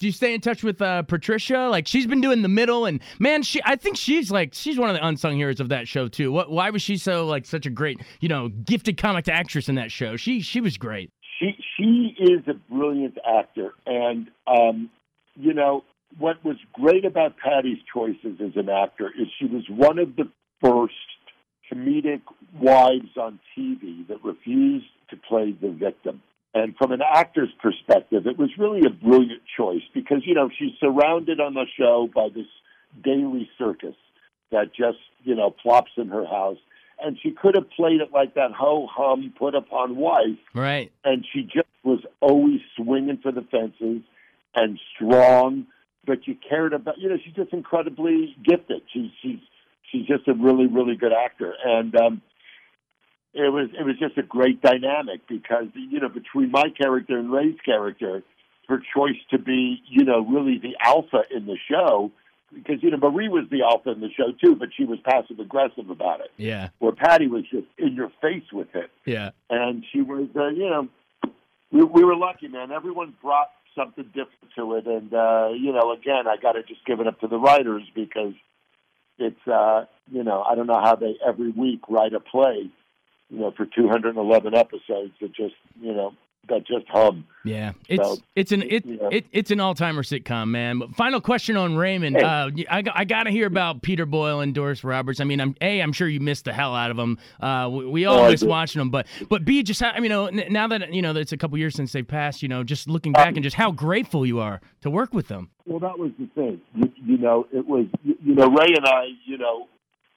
Do 0.00 0.06
you 0.06 0.12
stay 0.12 0.34
in 0.34 0.40
touch 0.40 0.64
with 0.64 0.82
uh, 0.82 1.02
Patricia? 1.02 1.68
Like 1.70 1.86
she's 1.86 2.06
been 2.06 2.22
doing 2.22 2.42
the 2.42 2.48
middle, 2.48 2.86
and 2.86 3.00
man, 3.20 3.42
she 3.44 3.60
I 3.64 3.76
think 3.76 3.96
she's 3.96 4.32
like 4.32 4.54
she's 4.54 4.76
one 4.76 4.88
of 4.88 4.96
the 4.96 5.06
unsung 5.06 5.36
heroes 5.36 5.60
of 5.60 5.68
that 5.68 5.86
show 5.86 6.08
too. 6.08 6.32
What? 6.32 6.50
Why 6.50 6.70
was 6.70 6.80
she 6.80 6.96
so 6.96 7.26
like 7.26 7.44
such 7.44 7.66
a 7.66 7.70
great 7.70 8.00
you 8.18 8.28
know 8.28 8.48
gifted 8.48 8.96
comic 8.96 9.28
actress 9.28 9.68
in 9.68 9.74
that 9.74 9.92
show? 9.92 10.16
She 10.16 10.40
she 10.40 10.60
was 10.60 10.78
great. 10.78 11.12
She 11.40 11.56
she 11.76 12.14
is 12.18 12.46
a 12.46 12.54
brilliant 12.54 13.18
actor, 13.26 13.72
and 13.86 14.28
um, 14.46 14.90
you 15.34 15.54
know 15.54 15.84
what 16.18 16.44
was 16.44 16.56
great 16.72 17.04
about 17.04 17.36
Patty's 17.38 17.78
choices 17.92 18.40
as 18.40 18.52
an 18.56 18.68
actor 18.68 19.08
is 19.08 19.28
she 19.38 19.46
was 19.46 19.64
one 19.68 19.98
of 19.98 20.16
the 20.16 20.28
first 20.60 20.94
comedic 21.72 22.22
wives 22.58 23.16
on 23.16 23.38
TV 23.56 24.06
that 24.08 24.22
refused 24.24 24.86
to 25.10 25.16
play 25.16 25.52
the 25.52 25.70
victim. 25.70 26.22
And 26.52 26.74
from 26.76 26.90
an 26.90 27.00
actor's 27.00 27.52
perspective, 27.62 28.26
it 28.26 28.36
was 28.36 28.50
really 28.58 28.84
a 28.84 28.90
brilliant 28.90 29.42
choice 29.56 29.82
because, 29.94 30.22
you 30.24 30.34
know, 30.34 30.50
she's 30.58 30.72
surrounded 30.80 31.38
on 31.38 31.54
the 31.54 31.66
show 31.78 32.08
by 32.12 32.28
this 32.34 32.48
daily 33.04 33.48
circus 33.56 33.94
that 34.50 34.74
just, 34.74 34.98
you 35.22 35.36
know, 35.36 35.50
plops 35.50 35.92
in 35.96 36.08
her 36.08 36.26
house. 36.26 36.58
And 37.02 37.18
she 37.22 37.30
could 37.30 37.54
have 37.54 37.70
played 37.70 38.00
it 38.00 38.12
like 38.12 38.34
that 38.34 38.52
ho 38.52 38.86
hum 38.90 39.32
put 39.38 39.54
upon 39.54 39.96
wife. 39.96 40.38
Right. 40.54 40.92
And 41.04 41.24
she 41.32 41.42
just 41.42 41.68
was 41.82 42.00
always 42.20 42.60
swinging 42.76 43.18
for 43.22 43.32
the 43.32 43.42
fences 43.42 44.02
and 44.54 44.78
strong, 44.94 45.66
but 46.04 46.26
you 46.26 46.36
cared 46.48 46.72
about, 46.72 46.98
you 46.98 47.08
know, 47.08 47.16
she's 47.24 47.34
just 47.34 47.52
incredibly 47.52 48.36
gifted. 48.44 48.82
She's, 48.92 49.10
she's, 49.22 49.38
she's 49.90 50.06
just 50.06 50.28
a 50.28 50.34
really, 50.34 50.66
really 50.66 50.96
good 50.96 51.12
actor. 51.12 51.54
And, 51.64 51.94
um, 51.96 52.22
it 53.32 53.52
was 53.52 53.68
it 53.78 53.84
was 53.84 53.96
just 53.98 54.18
a 54.18 54.22
great 54.22 54.60
dynamic 54.60 55.20
because 55.28 55.66
you 55.74 56.00
know 56.00 56.08
between 56.08 56.50
my 56.50 56.64
character 56.76 57.16
and 57.16 57.30
Ray's 57.30 57.58
character, 57.64 58.22
her 58.68 58.82
choice 58.92 59.18
to 59.30 59.38
be 59.38 59.80
you 59.88 60.04
know 60.04 60.26
really 60.26 60.58
the 60.58 60.76
alpha 60.80 61.22
in 61.30 61.46
the 61.46 61.56
show 61.70 62.10
because 62.52 62.82
you 62.82 62.90
know 62.90 62.96
Marie 62.96 63.28
was 63.28 63.44
the 63.50 63.62
alpha 63.62 63.90
in 63.90 64.00
the 64.00 64.10
show 64.10 64.32
too, 64.42 64.56
but 64.56 64.68
she 64.76 64.84
was 64.84 64.98
passive 65.04 65.38
aggressive 65.38 65.90
about 65.90 66.20
it. 66.20 66.30
Yeah. 66.36 66.68
Where 66.78 66.92
Patty 66.92 67.26
was 67.26 67.42
just 67.50 67.66
in 67.78 67.94
your 67.94 68.10
face 68.20 68.44
with 68.52 68.74
it, 68.74 68.90
Yeah. 69.04 69.30
and 69.48 69.84
she 69.92 70.02
was 70.02 70.28
uh, 70.36 70.48
you 70.48 70.68
know 70.68 70.88
we 71.70 71.82
we 71.84 72.04
were 72.04 72.16
lucky, 72.16 72.48
man. 72.48 72.72
Everyone 72.72 73.14
brought 73.22 73.50
something 73.76 74.04
different 74.06 74.50
to 74.56 74.74
it, 74.74 74.86
and 74.86 75.12
uh, 75.14 75.48
you 75.54 75.72
know 75.72 75.92
again 75.92 76.26
I 76.26 76.36
got 76.40 76.52
to 76.52 76.62
just 76.62 76.84
give 76.86 77.00
it 77.00 77.06
up 77.06 77.20
to 77.20 77.28
the 77.28 77.38
writers 77.38 77.82
because 77.94 78.34
it's 79.18 79.46
uh, 79.46 79.84
you 80.10 80.24
know 80.24 80.42
I 80.42 80.54
don't 80.54 80.66
know 80.66 80.80
how 80.82 80.96
they 80.96 81.16
every 81.26 81.50
week 81.50 81.80
write 81.88 82.14
a 82.14 82.20
play 82.20 82.70
you 83.32 83.38
know, 83.38 83.52
for 83.56 83.64
211 83.64 84.56
episodes 84.56 85.12
that 85.20 85.32
just, 85.32 85.54
you 85.80 85.92
know, 85.94 86.12
that 86.50 86.66
just 86.66 86.86
hum. 86.88 87.24
Yeah, 87.42 87.72
it's 87.88 88.06
So, 88.06 88.18
it's 88.36 88.52
an 88.52 88.62
it, 88.62 88.84
yeah. 88.84 89.08
it 89.10 89.26
it's 89.32 89.50
an 89.50 89.60
all 89.60 89.74
timer 89.74 90.02
sitcom, 90.02 90.48
man. 90.48 90.78
But 90.78 90.94
final 90.94 91.20
question 91.22 91.56
on 91.56 91.76
Raymond. 91.76 92.16
Hey. 92.16 92.22
Uh, 92.22 92.50
I 92.70 92.82
I 92.94 93.04
got 93.04 93.22
to 93.22 93.30
hear 93.30 93.46
about 93.46 93.80
Peter 93.80 94.04
Boyle 94.04 94.40
and 94.40 94.54
Doris 94.54 94.84
Roberts. 94.84 95.20
I 95.20 95.24
mean, 95.24 95.40
I'm 95.40 95.54
a 95.62 95.80
I'm 95.80 95.92
sure 95.92 96.06
you 96.06 96.20
missed 96.20 96.44
the 96.44 96.52
hell 96.52 96.74
out 96.74 96.90
of 96.90 96.98
them. 96.98 97.18
Uh, 97.40 97.70
we, 97.72 97.86
we 97.86 98.04
all 98.04 98.26
Oh, 98.26 98.30
miss 98.30 98.44
watching 98.44 98.80
them, 98.80 98.90
but 98.90 99.06
but 99.30 99.44
b 99.46 99.62
just 99.62 99.80
how, 99.80 99.90
I 99.90 100.00
mean, 100.00 100.04
you 100.04 100.08
know 100.10 100.28
now 100.28 100.68
that 100.68 100.92
you 100.92 101.00
know 101.00 101.14
that 101.14 101.20
it's 101.20 101.32
a 101.32 101.38
couple 101.38 101.56
years 101.56 101.74
since 101.74 101.92
they 101.92 102.02
passed, 102.02 102.42
you 102.42 102.48
know, 102.48 102.62
just 102.62 102.88
looking 102.88 103.12
back 103.12 103.34
and 103.36 103.42
just 103.42 103.56
how 103.56 103.70
grateful 103.70 104.26
you 104.26 104.40
are 104.40 104.60
to 104.82 104.90
work 104.90 105.14
with 105.14 105.28
them. 105.28 105.48
Well, 105.64 105.78
that 105.80 105.98
was 105.98 106.10
the 106.18 106.26
thing. 106.34 106.60
You, 106.74 106.92
you 107.02 107.18
know, 107.18 107.46
it 107.52 107.66
was, 107.66 107.86
you, 108.02 108.16
you 108.22 108.34
know, 108.34 108.48
Ray 108.48 108.74
and 108.76 108.84
I, 108.84 109.04
you 109.24 109.38
know, 109.38 109.68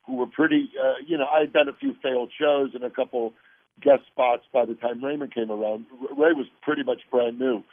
who 0.08 0.16
were 0.16 0.26
pretty, 0.26 0.70
uh, 0.84 0.96
you 1.06 1.18
know, 1.18 1.26
I 1.34 1.42
had 1.42 1.54
done 1.54 1.70
a 1.70 1.74
few 1.74 1.96
failed 2.02 2.32
shows 2.38 2.72
and 2.74 2.84
a 2.84 2.90
couple 2.90 3.34
guest 3.82 4.04
spots 4.12 4.44
by 4.54 4.66
the 4.66 4.76
time 4.76 5.04
Raymond 5.04 5.34
came 5.34 5.52
around. 5.52 5.86
Ray 6.18 6.34
was 6.34 6.48
pretty 6.62 6.84
much 6.84 7.02
brand 7.12 7.40
new. 7.40 7.64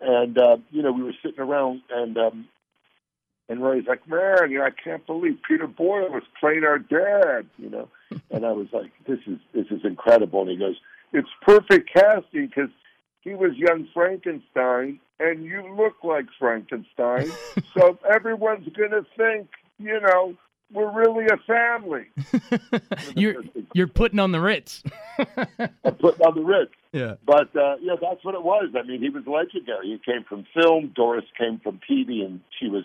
And, 0.00 0.38
uh, 0.38 0.58
you 0.70 0.82
know, 0.82 0.92
we 0.92 1.02
were 1.02 1.14
sitting 1.22 1.40
around 1.40 1.82
and, 1.90 2.16
um, 2.18 2.48
and 3.48 3.62
Ray's 3.62 3.86
like, 3.86 4.08
man, 4.08 4.50
you 4.50 4.58
know, 4.58 4.64
I 4.64 4.70
can't 4.70 5.06
believe 5.06 5.38
Peter 5.46 5.66
Boyle 5.66 6.10
was 6.10 6.24
playing 6.40 6.64
our 6.64 6.78
dad, 6.78 7.46
you 7.58 7.70
know. 7.70 7.88
And 8.30 8.44
I 8.44 8.52
was 8.52 8.68
like, 8.72 8.92
this 9.06 9.18
is 9.26 9.38
this 9.52 9.66
is 9.70 9.84
incredible. 9.84 10.42
And 10.42 10.50
he 10.50 10.56
goes, 10.56 10.76
it's 11.12 11.28
perfect 11.42 11.90
casting 11.92 12.46
because 12.46 12.70
he 13.20 13.34
was 13.34 13.52
young 13.56 13.88
Frankenstein, 13.92 15.00
and 15.18 15.44
you 15.44 15.74
look 15.74 15.94
like 16.04 16.26
Frankenstein. 16.38 17.30
so 17.74 17.98
everyone's 18.08 18.68
going 18.76 18.90
to 18.90 19.04
think, 19.16 19.48
you 19.78 20.00
know, 20.00 20.36
we're 20.72 20.90
really 20.90 21.26
a 21.26 21.36
family. 21.46 22.06
you're 23.14 23.44
you're 23.72 23.86
putting 23.86 24.18
on 24.18 24.32
the 24.32 24.40
Ritz. 24.40 24.82
I 25.18 25.90
put 25.90 26.20
on 26.20 26.34
the 26.34 26.42
wrist. 26.42 26.72
yeah. 26.92 27.14
But 27.24 27.54
uh, 27.56 27.76
yeah, 27.80 27.94
that's 28.00 28.24
what 28.24 28.34
it 28.34 28.42
was. 28.42 28.70
I 28.76 28.86
mean, 28.86 29.00
he 29.00 29.10
was 29.10 29.24
legendary. 29.26 29.86
He 29.86 30.12
came 30.12 30.24
from 30.24 30.44
film. 30.54 30.92
Doris 30.94 31.24
came 31.38 31.60
from 31.60 31.80
TV, 31.88 32.24
and 32.24 32.40
she 32.58 32.68
was 32.68 32.84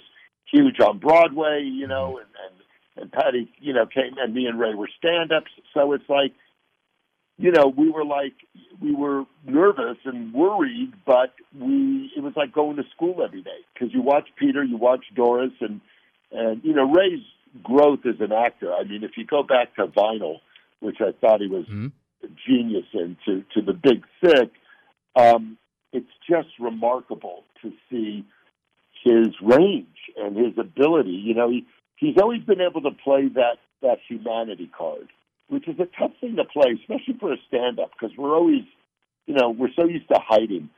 huge 0.52 0.80
on 0.80 1.00
Broadway. 1.00 1.64
You 1.64 1.88
know, 1.88 2.20
and 2.20 2.28
and, 2.46 3.04
and 3.04 3.12
Patty, 3.12 3.52
you 3.60 3.74
know, 3.74 3.86
came 3.86 4.16
and 4.18 4.34
me 4.34 4.46
and 4.46 4.60
Ray 4.60 4.76
were 4.76 4.90
stand-ups. 4.98 5.52
So 5.74 5.94
it's 5.94 6.08
like, 6.08 6.34
you 7.38 7.52
know, 7.52 7.74
we 7.76 7.90
were 7.90 8.06
like 8.06 8.34
we 8.80 8.94
were 8.94 9.24
nervous 9.44 9.98
and 10.06 10.34
worried, 10.34 10.94
but 11.06 11.34
we 11.60 12.12
it 12.16 12.22
was 12.22 12.34
like 12.36 12.54
going 12.54 12.78
to 12.78 12.84
school 12.96 13.24
every 13.24 13.42
day 13.42 13.66
because 13.74 13.92
you 13.92 14.04
watch 14.04 14.28
Peter, 14.38 14.64
you 14.64 14.78
watch 14.78 15.06
Doris, 15.16 15.54
and 15.62 15.82
and 16.32 16.64
you 16.64 16.74
know 16.74 16.90
Ray's 16.90 17.24
growth 17.64 18.06
as 18.06 18.20
an 18.20 18.32
actor. 18.32 18.74
I 18.74 18.84
mean, 18.84 19.04
if 19.04 19.12
you 19.18 19.26
go 19.26 19.44
back 19.44 19.76
to 19.76 19.88
Vinyl, 19.88 20.40
which 20.80 20.98
I 21.02 21.12
thought 21.12 21.42
he 21.42 21.48
was 21.48 21.66
Mhm. 21.66 21.92
genius 22.48 22.86
in, 22.94 23.18
to 23.26 23.44
to 23.54 23.62
the 23.62 23.74
Big 23.74 24.06
Sick, 24.24 24.52
um, 25.16 25.58
it's 25.92 26.12
just 26.28 26.50
remarkable 26.60 27.44
to 27.62 27.74
see 27.90 28.24
his 29.04 29.30
range 29.42 30.12
and 30.18 30.38
his 30.38 30.58
ability. 30.58 31.12
You 31.12 31.34
know, 31.34 31.50
he 31.50 31.66
he's 31.98 32.18
always 32.18 32.44
been 32.44 32.62
able 32.62 32.82
to 32.82 32.92
play 32.92 33.28
that 33.30 33.58
that 33.82 34.00
humanity 34.08 34.68
card, 34.68 35.10
which 35.48 35.68
is 35.68 35.80
a 35.80 35.88
tough 35.98 36.12
thing 36.22 36.36
to 36.36 36.46
play, 36.46 36.74
especially 36.74 37.16
for 37.16 37.34
a 37.34 37.38
stand-up, 37.48 37.92
because 37.92 38.16
we're 38.16 38.36
always, 38.36 38.64
you 39.26 39.34
know, 39.34 39.50
we're 39.50 39.74
so 39.74 39.86
used 39.86 40.08
to 40.08 40.20
hiding. 40.20 40.70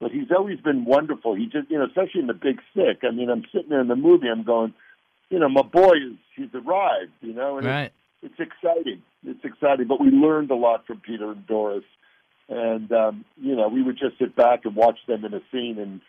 But 0.00 0.12
he's 0.12 0.30
always 0.36 0.60
been 0.60 0.84
wonderful. 0.84 1.34
He 1.34 1.46
just, 1.46 1.70
you 1.70 1.78
know, 1.78 1.86
especially 1.86 2.20
in 2.20 2.26
the 2.28 2.34
Big 2.34 2.60
Sick. 2.74 3.02
I 3.02 3.10
mean, 3.10 3.30
I'm 3.30 3.44
sitting 3.52 3.68
there 3.68 3.80
in 3.80 3.88
the 3.88 3.96
movie, 3.96 4.28
I'm 4.28 4.44
going, 4.44 4.74
you 5.30 5.38
know, 5.38 5.48
my 5.48 5.62
boy 5.62 5.92
is 5.96 6.16
he's 6.36 6.48
arrived, 6.54 7.12
you 7.20 7.32
know, 7.34 7.58
and 7.58 7.66
Right. 7.66 7.92
it's, 8.22 8.32
it's 8.38 8.50
exciting. 8.52 9.02
It's 9.26 9.44
exciting. 9.44 9.86
But 9.86 10.00
we 10.00 10.10
learned 10.10 10.50
a 10.50 10.54
lot 10.54 10.86
from 10.86 11.00
Peter 11.00 11.30
and 11.32 11.46
Doris, 11.46 11.84
and 12.48 12.90
um, 12.92 13.24
you 13.40 13.54
know 13.56 13.68
we 13.68 13.82
would 13.82 13.98
just 13.98 14.18
sit 14.18 14.34
back 14.36 14.64
and 14.64 14.74
watch 14.76 14.98
them 15.06 15.24
in 15.24 15.34
a 15.34 15.40
scene 15.52 15.78
and 15.78 16.00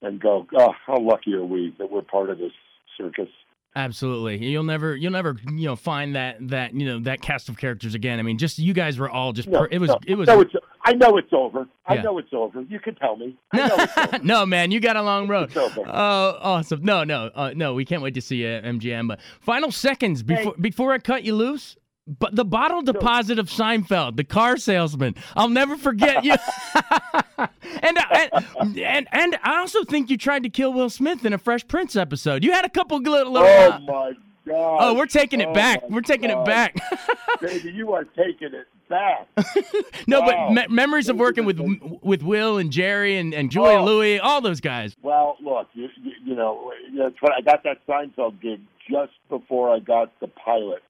and 0.00 0.20
go, 0.20 0.46
oh, 0.58 0.72
how 0.86 0.98
lucky 0.98 1.32
are 1.34 1.44
we 1.44 1.74
that 1.78 1.90
we're 1.90 2.02
part 2.02 2.30
of 2.30 2.38
this 2.38 2.52
circus. 2.98 3.28
Absolutely. 3.74 4.36
You'll 4.44 4.64
never 4.64 4.94
you'll 4.96 5.12
never 5.12 5.36
you 5.46 5.66
know 5.66 5.76
find 5.76 6.14
that 6.14 6.36
that 6.48 6.74
you 6.74 6.86
know 6.86 6.98
that 7.00 7.22
cast 7.22 7.48
of 7.48 7.56
characters 7.56 7.94
again. 7.94 8.18
I 8.18 8.22
mean, 8.22 8.36
just 8.38 8.58
you 8.58 8.74
guys 8.74 8.98
were 8.98 9.08
all 9.10 9.32
just 9.32 9.48
No, 9.48 9.60
per- 9.60 9.68
it 9.70 9.78
was 9.78 9.88
no. 9.90 9.98
it 10.06 10.14
was 10.16 10.26
know 10.28 10.40
it's, 10.40 10.52
I 10.84 10.94
know 10.94 11.16
it's 11.16 11.32
over. 11.32 11.68
I 11.86 11.94
Yeah. 11.94 12.02
know 12.02 12.18
it's 12.18 12.32
over. 12.32 12.62
You 12.62 12.80
can 12.80 12.94
tell 12.96 13.16
me. 13.16 13.36
I 13.52 13.68
know 13.68 13.74
it's 13.78 13.98
over. 13.98 14.18
no, 14.24 14.44
man, 14.46 14.70
you 14.70 14.80
got 14.80 14.96
a 14.96 15.02
long 15.02 15.28
road. 15.28 15.44
It's 15.44 15.56
over. 15.56 15.82
Oh, 15.86 16.38
awesome. 16.40 16.82
No, 16.84 17.04
no, 17.04 17.30
uh, 17.34 17.52
no, 17.54 17.74
we 17.74 17.84
can't 17.84 18.02
wait 18.02 18.14
to 18.14 18.20
see 18.20 18.36
you 18.36 18.48
at 18.48 18.64
MGM. 18.64 19.08
But 19.08 19.20
final 19.40 19.70
seconds 19.70 20.22
before 20.22 20.54
before 20.60 20.92
I 20.92 20.98
cut 20.98 21.22
you 21.24 21.34
loose. 21.34 21.76
But 22.18 22.34
the 22.34 22.44
bottle 22.44 22.82
deposit 22.82 23.38
of 23.38 23.46
Seinfeld, 23.48 24.16
the 24.16 24.24
car 24.24 24.56
salesman. 24.56 25.14
I'll 25.36 25.48
never 25.48 25.76
forget 25.76 26.24
you. 26.24 26.34
and, 27.38 27.98
and 28.12 28.76
and 28.76 29.08
and 29.12 29.38
I 29.42 29.58
also 29.60 29.84
think 29.84 30.10
you 30.10 30.18
tried 30.18 30.42
to 30.42 30.48
kill 30.50 30.72
Will 30.72 30.90
Smith 30.90 31.24
in 31.24 31.32
a 31.32 31.38
Fresh 31.38 31.68
Prince 31.68 31.94
episode. 31.94 32.42
You 32.42 32.50
had 32.52 32.64
a 32.64 32.68
couple 32.68 32.98
little. 32.98 33.32
little 33.32 33.46
Oh 33.48 33.70
uh, 33.70 33.78
my 33.78 34.12
God! 34.46 34.76
oh, 34.80 34.94
we're 34.94 35.06
taking 35.06 35.40
it 35.40 35.48
Oh, 35.50 35.54
back. 35.54 35.88
We're 35.88 36.00
taking 36.00 36.30
it 36.30 36.44
back. 36.44 36.74
baby. 37.40 37.70
You 37.70 37.92
are 37.92 38.02
taking 38.04 38.52
it 38.52 38.66
back. 38.92 39.26
no, 40.06 40.20
Wow. 40.20 40.52
but 40.54 40.68
me- 40.70 40.74
memories 40.74 41.08
of 41.08 41.16
working 41.16 41.44
with 41.44 41.58
with 42.02 42.22
Will 42.22 42.58
and 42.58 42.70
Jerry 42.70 43.16
and, 43.18 43.32
and 43.34 43.50
Julia 43.50 43.78
Oh. 43.78 43.84
Louis, 43.84 44.18
all 44.20 44.40
those 44.40 44.60
guys. 44.60 44.94
Well, 45.02 45.36
look, 45.42 45.68
you, 45.74 45.88
you, 46.02 46.12
you 46.24 46.34
know, 46.36 46.72
that's 46.96 47.16
what 47.20 47.32
I 47.32 47.40
got 47.40 47.64
that 47.64 47.78
Seinfeld 47.88 48.40
gig 48.40 48.60
just 48.90 49.12
before 49.28 49.74
I 49.74 49.78
got 49.78 50.12
the 50.20 50.28
pilot 50.28 50.82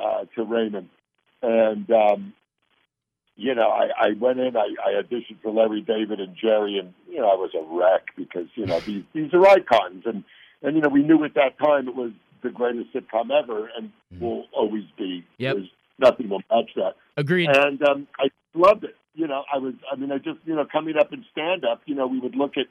uh, 0.00 0.24
to 0.34 0.44
Raymond, 0.44 0.88
and 1.42 1.90
um, 1.90 2.32
you 3.36 3.54
know, 3.54 3.68
I, 3.68 3.88
I 4.00 4.08
went 4.18 4.38
in, 4.40 4.56
I, 4.56 4.68
I 4.84 5.02
auditioned 5.02 5.42
for 5.42 5.52
Larry 5.52 5.82
David 5.82 6.20
and 6.20 6.34
Jerry, 6.40 6.78
and 6.78 6.94
you 7.08 7.18
know, 7.18 7.28
I 7.28 7.34
was 7.34 7.50
a 7.54 7.62
wreck 7.76 8.06
because 8.16 8.46
you 8.54 8.64
know 8.66 8.80
these 8.80 9.04
these 9.12 9.32
are 9.34 9.46
icons, 9.46 10.04
and 10.06 10.24
and 10.62 10.74
you 10.76 10.82
know, 10.82 10.88
we 10.88 11.02
knew 11.02 11.22
at 11.24 11.34
that 11.34 11.58
time 11.58 11.86
it 11.88 11.94
was 11.94 12.12
the 12.42 12.50
greatest 12.50 12.92
sitcom 12.94 13.30
ever, 13.30 13.68
and 13.76 13.90
will 14.20 14.44
always 14.52 14.84
be. 14.96 15.24
Yep. 15.38 15.56
There's 15.56 15.68
nothing 15.98 16.28
will 16.28 16.42
match 16.50 16.70
that. 16.76 16.94
Agreed. 17.16 17.50
And 17.50 17.82
um, 17.82 18.06
I 18.18 18.28
loved 18.54 18.84
it. 18.84 18.96
You 19.14 19.26
know, 19.26 19.44
I 19.52 19.58
was, 19.58 19.74
I 19.90 19.96
mean, 19.96 20.12
I 20.12 20.18
just, 20.18 20.38
you 20.44 20.54
know, 20.54 20.66
coming 20.70 20.96
up 20.96 21.12
in 21.12 21.24
stand 21.32 21.64
up, 21.64 21.82
you 21.86 21.94
know, 21.94 22.06
we 22.06 22.20
would 22.20 22.36
look 22.36 22.56
at, 22.58 22.66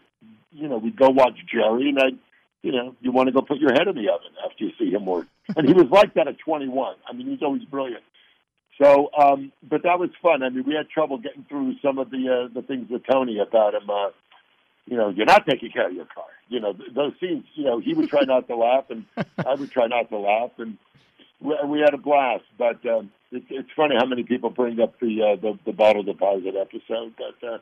you 0.52 0.68
know, 0.68 0.78
we'd 0.78 0.96
go 0.96 1.10
watch 1.10 1.38
Jerry 1.52 1.90
and 1.90 2.00
I'd, 2.00 2.20
you 2.62 2.72
know, 2.72 2.96
you 3.02 3.12
want 3.12 3.28
to 3.28 3.34
go 3.34 3.42
put 3.42 3.58
your 3.58 3.74
head 3.74 3.88
in 3.88 3.96
the 3.96 4.10
oven 4.10 4.32
after 4.44 4.64
you 4.64 4.72
see 4.80 4.92
him 4.92 5.06
work. 5.06 5.28
And 5.56 5.68
he 5.68 5.74
was 5.74 5.86
like 5.92 6.16
that 6.16 6.28
at 6.28 6.40
21. 6.40 6.96
I 7.08 7.14
mean, 7.14 7.28
he's 7.28 7.44
always 7.44 7.64
brilliant. 7.66 8.04
So, 8.82 9.10
um, 9.18 9.52
but 9.68 9.84
that 9.84 10.00
was 10.00 10.10
fun. 10.22 10.42
I 10.42 10.50
mean, 10.50 10.64
we 10.66 10.74
had 10.74 10.90
trouble 10.90 11.20
getting 11.20 11.46
through 11.48 11.76
some 11.84 12.00
of 12.00 12.10
the, 12.10 12.48
uh, 12.50 12.54
the 12.54 12.62
things 12.66 12.90
with 12.90 13.04
Tony 13.10 13.40
about 13.40 13.76
him, 13.76 13.90
uh, 13.90 14.10
you 14.88 14.98
know, 14.98 15.10
you're 15.10 15.26
not 15.26 15.46
taking 15.48 15.72
care 15.72 15.88
of 15.88 15.94
your 15.94 16.06
car. 16.06 16.26
You 16.50 16.60
know, 16.60 16.74
th- 16.74 16.94
those 16.94 17.14
scenes, 17.20 17.46
you 17.54 17.64
know, 17.64 17.80
he 17.80 17.94
would 17.94 18.10
try 18.10 18.24
not 18.24 18.48
to 18.48 18.56
laugh 18.56 18.86
and 18.90 19.06
I 19.38 19.54
would 19.54 19.72
try 19.72 19.88
not 19.88 20.10
to 20.10 20.18
laugh. 20.18 20.52
And, 20.58 20.78
we, 21.42 21.80
had 21.80 21.94
a 21.94 21.98
blast. 21.98 22.46
But 22.58 22.86
um, 22.86 23.12
it's 23.32 23.46
it's 23.50 23.70
funny 23.76 23.96
how 23.98 24.06
many 24.06 24.24
people 24.24 24.50
bring 24.50 24.80
up 24.80 25.00
the 25.00 25.22
uh, 25.22 25.42
the, 25.42 25.60
the 25.66 25.74
bottle 25.74 26.04
deposit 26.04 26.56
episode. 26.60 27.14
But 27.18 27.48
uh, 27.48 27.58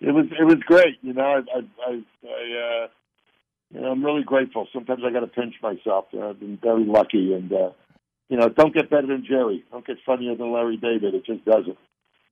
it 0.00 0.12
was 0.12 0.26
it 0.38 0.44
was 0.44 0.58
great. 0.66 0.98
You 1.02 1.14
know, 1.14 1.22
I 1.22 1.38
I 1.56 1.60
I, 1.86 2.02
I 2.26 2.84
uh, 2.84 2.88
you 3.70 3.80
know 3.80 3.90
I'm 3.90 4.04
really 4.04 4.24
grateful. 4.24 4.68
Sometimes 4.72 5.02
I 5.06 5.12
got 5.12 5.20
to 5.20 5.26
pinch 5.26 5.54
myself. 5.62 6.06
I've 6.12 6.40
been 6.40 6.58
very 6.62 6.84
lucky, 6.84 7.34
and 7.34 7.52
uh, 7.52 7.70
you 8.28 8.36
know, 8.36 8.48
don't 8.48 8.74
get 8.74 8.90
better 8.90 9.06
than 9.06 9.24
Jerry. 9.26 9.64
Don't 9.70 9.86
get 9.86 9.98
funnier 10.04 10.34
than 10.36 10.52
Larry 10.52 10.76
David. 10.76 11.14
It 11.14 11.26
just 11.26 11.44
doesn't. 11.44 11.78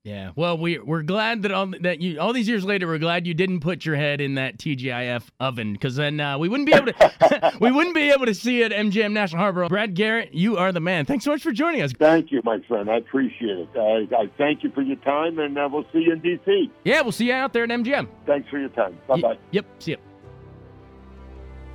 Yeah. 0.05 0.33
Well, 0.35 0.59
we 0.59 0.79
we're 0.79 1.03
glad 1.03 1.43
that 1.43 1.53
all 1.53 1.73
that 1.81 2.01
you 2.01 2.19
all 2.19 2.33
these 2.33 2.49
years 2.49 2.65
later 2.65 2.89
we're 2.89 2.99
glad 2.99 3.25
you 3.25 3.35
didn't 3.35 3.61
put 3.61 3.85
your 3.85 3.95
head 3.95 4.21
in 4.21 4.35
that 4.35 4.59
TGIF 4.59 5.23
oven 5.39 5.75
because 5.75 5.95
then 5.95 6.19
uh, 6.19 6.39
we 6.39 6.49
wouldn't 6.49 6.67
be 6.67 6.75
able 6.75 6.93
to 6.93 7.53
we 7.61 7.71
wouldn't 7.71 7.95
be 7.95 8.11
able 8.11 8.27
to 8.27 8.35
see 8.35 8.59
you 8.59 8.65
at 8.65 8.73
MGM 8.73 9.13
National 9.13 9.41
Harbor. 9.41 9.69
Brad 9.69 9.95
Garrett, 9.95 10.35
you 10.35 10.57
are 10.57 10.73
the 10.73 10.81
man. 10.81 11.05
Thanks 11.05 11.25
so 11.25 11.31
much 11.31 11.43
for 11.43 11.53
joining 11.53 11.83
us. 11.83 11.93
Thank 11.93 12.33
you, 12.33 12.41
my 12.45 12.59
friend. 12.67 12.91
I 12.91 12.97
appreciate 12.97 13.59
it. 13.59 13.69
I, 13.77 14.09
I 14.17 14.31
thank 14.37 14.65
you 14.65 14.73
for 14.73 14.83
your 14.83 14.97
time, 14.97 15.39
and 15.39 15.57
uh, 15.57 15.69
we'll 15.71 15.87
see 15.93 16.01
you 16.01 16.13
in 16.15 16.21
D.C. 16.21 16.71
Yeah, 16.85 17.03
we'll 17.03 17.13
see 17.13 17.27
you 17.27 17.35
out 17.35 17.53
there 17.53 17.63
at 17.63 17.71
MGM. 17.71 18.09
Thanks 18.27 18.49
for 18.49 18.59
your 18.59 18.71
time. 18.71 18.99
Bye 19.07 19.21
bye. 19.21 19.39
Yep. 19.53 19.67
See 19.79 19.93
you. 19.93 20.12